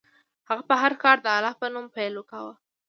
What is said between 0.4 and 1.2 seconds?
هغه به هر کار